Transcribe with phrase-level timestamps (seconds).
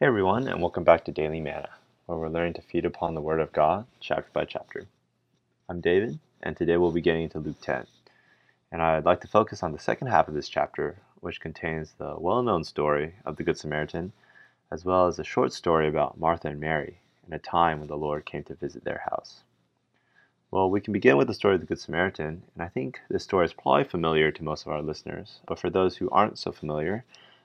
[0.00, 1.70] Hey everyone, and welcome back to Daily Manna,
[2.06, 4.86] where we're learning to feed upon the Word of God chapter by chapter.
[5.68, 7.84] I'm David, and today we'll be getting into Luke 10.
[8.70, 12.14] And I'd like to focus on the second half of this chapter, which contains the
[12.16, 14.12] well known story of the Good Samaritan,
[14.70, 17.96] as well as a short story about Martha and Mary in a time when the
[17.96, 19.42] Lord came to visit their house.
[20.52, 23.24] Well, we can begin with the story of the Good Samaritan, and I think this
[23.24, 26.52] story is probably familiar to most of our listeners, but for those who aren't so
[26.52, 27.04] familiar,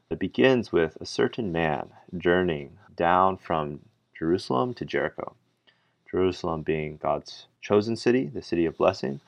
[0.10, 3.82] it begins with a certain man journeying down from
[4.18, 5.36] Jerusalem to Jericho.
[6.10, 9.20] Jerusalem being God's chosen city, the city of blessing,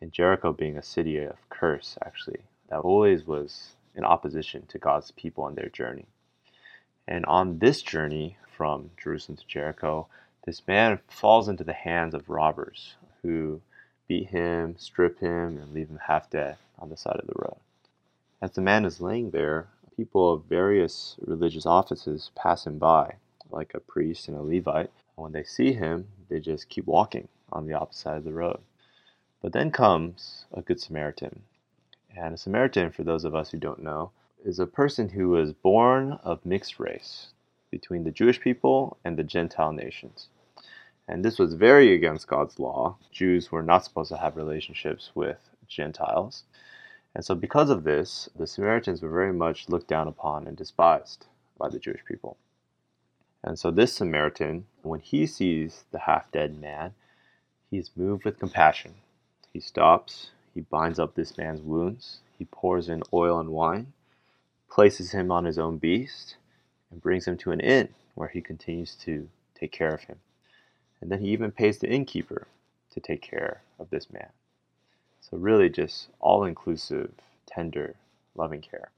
[0.00, 5.10] and Jericho being a city of curse, actually, that always was in opposition to God's
[5.10, 6.06] people on their journey.
[7.06, 10.06] And on this journey from Jerusalem to Jericho,
[10.46, 13.60] this man falls into the hands of robbers who
[14.08, 17.56] beat him, strip him, and leave him half dead on the side of the road.
[18.40, 23.16] As the man is laying there, people of various religious offices pass him by,
[23.50, 24.90] like a priest and a Levite.
[25.16, 28.60] When they see him, they just keep walking on the opposite side of the road.
[29.42, 31.42] But then comes a Good Samaritan.
[32.16, 34.10] And a Samaritan, for those of us who don't know,
[34.44, 37.28] is a person who was born of mixed race
[37.70, 40.28] between the Jewish people and the Gentile nations.
[41.08, 42.96] And this was very against God's law.
[43.10, 46.44] Jews were not supposed to have relationships with Gentiles.
[47.14, 51.26] And so, because of this, the Samaritans were very much looked down upon and despised
[51.58, 52.36] by the Jewish people.
[53.44, 56.94] And so, this Samaritan, when he sees the half dead man,
[57.70, 58.94] he's moved with compassion.
[59.52, 63.92] He stops, he binds up this man's wounds, he pours in oil and wine,
[64.70, 66.36] places him on his own beast,
[66.90, 70.18] and brings him to an inn where he continues to take care of him.
[71.00, 72.46] And then he even pays the innkeeper
[72.90, 74.28] to take care of this man.
[75.22, 77.12] So, really, just all inclusive,
[77.46, 77.94] tender,
[78.34, 78.90] loving care.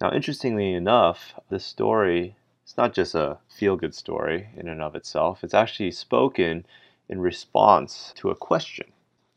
[0.00, 4.94] Now, interestingly enough, this story is not just a feel good story in and of
[4.94, 6.66] itself, it's actually spoken
[7.08, 8.92] in response to a question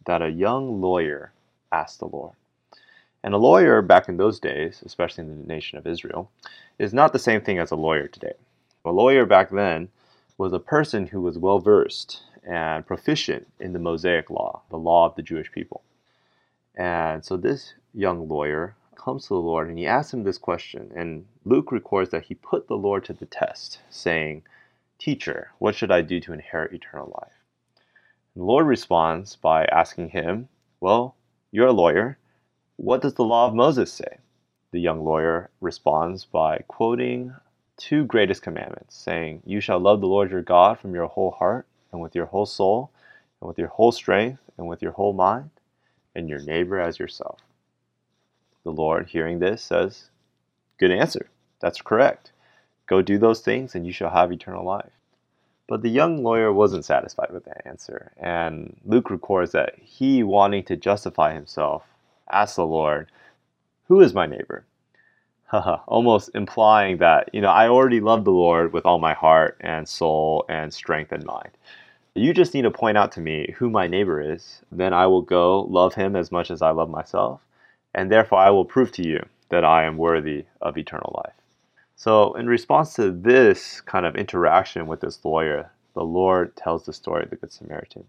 [0.06, 1.32] that a young lawyer
[1.72, 2.34] asked the Lord.
[3.24, 6.30] And a lawyer back in those days, especially in the nation of Israel,
[6.78, 8.34] is not the same thing as a lawyer today.
[8.84, 9.90] A lawyer back then
[10.38, 15.06] was a person who was well versed and proficient in the Mosaic law, the law
[15.06, 15.84] of the Jewish people.
[16.76, 20.92] And so this young lawyer comes to the Lord and he asks him this question.
[20.96, 24.44] And Luke records that he put the Lord to the test, saying,
[24.98, 27.34] Teacher, what should I do to inherit eternal life?
[28.34, 31.16] And the Lord responds by asking him, Well,
[31.52, 32.18] you're a lawyer.
[32.78, 34.18] What does the law of Moses say?
[34.72, 37.34] The young lawyer responds by quoting
[37.78, 41.68] two greatest commandments, saying, You shall love the Lord your God from your whole heart,
[41.96, 42.92] and with your whole soul,
[43.40, 45.50] and with your whole strength, and with your whole mind,
[46.14, 47.40] and your neighbor as yourself.
[48.64, 50.10] The Lord, hearing this, says,
[50.78, 51.30] Good answer.
[51.62, 52.34] That's correct.
[52.86, 54.92] Go do those things, and you shall have eternal life.
[55.68, 60.64] But the young lawyer wasn't satisfied with that answer, and Luke records that he, wanting
[60.66, 61.84] to justify himself,
[62.30, 63.10] asked the Lord,
[63.88, 64.66] Who is my neighbor?
[65.88, 69.88] Almost implying that, you know, I already love the Lord with all my heart and
[69.88, 71.52] soul and strength and mind.
[72.16, 74.62] You just need to point out to me who my neighbor is.
[74.72, 77.42] Then I will go love him as much as I love myself.
[77.94, 81.36] And therefore, I will prove to you that I am worthy of eternal life.
[81.96, 86.94] So, in response to this kind of interaction with this lawyer, the Lord tells the
[86.94, 88.06] story of the Good Samaritan.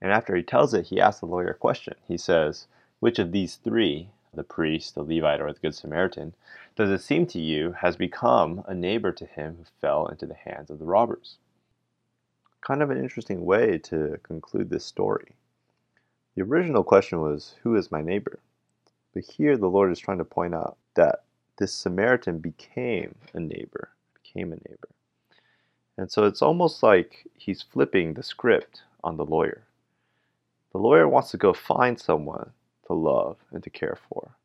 [0.00, 1.94] And after he tells it, he asks the lawyer a question.
[2.06, 2.66] He says,
[3.00, 6.34] Which of these three, the priest, the Levite, or the Good Samaritan,
[6.76, 10.34] does it seem to you has become a neighbor to him who fell into the
[10.34, 11.38] hands of the robbers?
[12.66, 15.36] kind of an interesting way to conclude this story.
[16.34, 18.40] The original question was, Who is my neighbor?
[19.14, 21.22] But here the Lord is trying to point out that
[21.58, 23.90] this Samaritan became a neighbor,
[24.22, 24.88] became a neighbor.
[25.96, 29.62] And so it's almost like he's flipping the script on the lawyer.
[30.72, 32.50] The lawyer wants to go find someone
[32.86, 34.36] to love and to care for,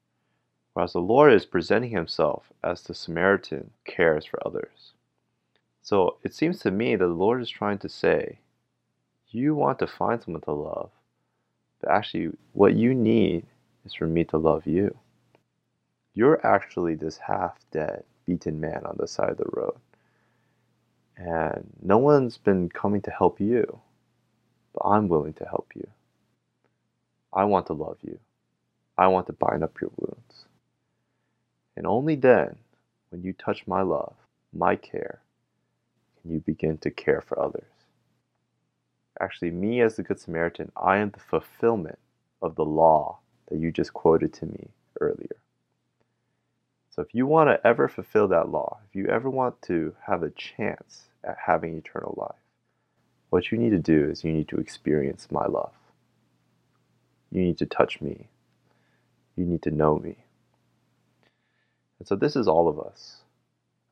[0.74, 4.94] whereas the Lord is presenting himself as the Samaritan cares for others.
[5.82, 8.40] So it seems to me that the Lord is trying to say,
[9.30, 10.92] you want to find someone to love,
[11.80, 13.46] but actually, what you need
[13.86, 14.96] is for me to love you.
[16.14, 19.78] You're actually this half dead, beaten man on the side of the road.
[21.18, 23.80] And no one's been coming to help you,
[24.74, 25.88] but I'm willing to help you.
[27.34, 28.20] I want to love you.
[28.98, 30.46] I want to bind up your wounds.
[31.76, 32.58] And only then,
[33.10, 34.14] when you touch my love,
[34.54, 35.22] my care,
[36.22, 37.64] can you begin to care for others.
[39.20, 42.00] Actually, me as the Good Samaritan, I am the fulfillment
[42.42, 45.36] of the law that you just quoted to me earlier.
[46.90, 50.24] So if you want to ever fulfill that law, if you ever want to have
[50.24, 52.36] a chance at having eternal life,
[53.30, 55.72] what you need to do is you need to experience my love.
[57.32, 58.28] You need to touch me.
[59.36, 60.18] You need to know me.
[62.00, 63.22] And so this is all of us.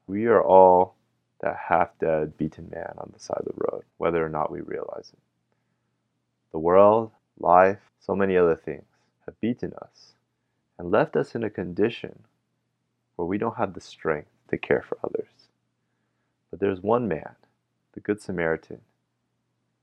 [0.08, 0.96] We are all
[1.42, 4.62] that half dead, beaten man on the side of the road, whether or not we
[4.62, 5.20] realize it.
[6.52, 8.86] The world, life, so many other things
[9.26, 10.14] have beaten us
[10.78, 12.24] and left us in a condition
[13.16, 15.30] where we don't have the strength to care for others.
[16.50, 17.36] But there's one man,
[17.94, 18.82] the Good Samaritan,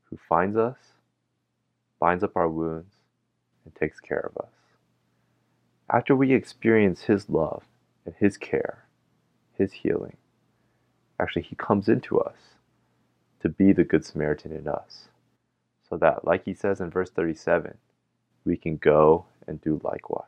[0.04, 0.78] who finds us,
[2.00, 2.94] binds up our wounds,
[3.64, 4.55] and takes care of us.
[5.88, 7.62] After we experience His love
[8.04, 8.84] and His care,
[9.56, 10.16] His healing,
[11.20, 12.36] actually, He comes into us
[13.40, 15.08] to be the Good Samaritan in us.
[15.88, 17.78] So that, like He says in verse 37,
[18.44, 20.26] we can go and do likewise.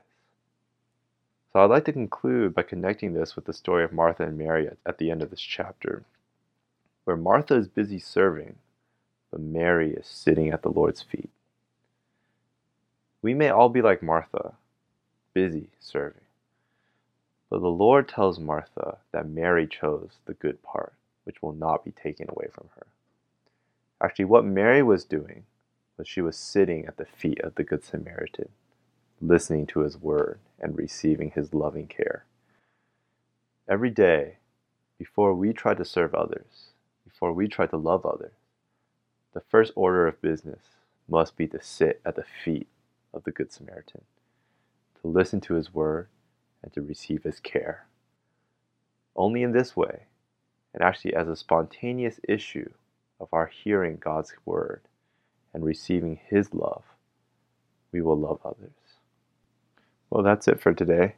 [1.53, 4.69] So I'd like to conclude by connecting this with the story of Martha and Mary
[4.87, 6.05] at the end of this chapter,
[7.05, 8.57] where Martha is busy serving,
[9.31, 11.31] but Mary is sitting at the Lord's feet.
[13.23, 14.55] We may all be like Martha,
[15.35, 16.23] busy serving.
[17.51, 20.95] But the Lord tells Martha that Mary chose the good part,
[21.25, 22.87] which will not be taken away from her.
[24.03, 25.45] Actually, what Mary was doing
[25.97, 28.51] was she was sitting at the feet of the Good Samaritan
[29.21, 32.25] listening to his word, and receiving his loving care.
[33.69, 34.39] Every day,
[34.99, 36.71] before we try to serve others,
[37.05, 38.33] before we try to love others,
[39.35, 40.63] the first order of business
[41.09, 42.69] must be to sit at the feet
[43.13, 44.03] of the Good Samaritan,
[45.01, 46.09] to listen to his word,
[46.63, 47.87] and to receive his care.
[49.15, 50.05] Only in this way,
[50.75, 52.71] and actually as a spontaneous issue
[53.21, 54.83] of our hearing God's word
[55.53, 56.83] and receiving his love,
[57.93, 58.71] we will love others.
[60.11, 61.15] Well, that's it for today.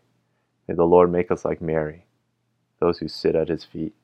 [0.66, 2.06] May the Lord make us like Mary,
[2.80, 3.94] those who sit at his feet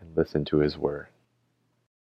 [0.00, 1.08] and listen to his word.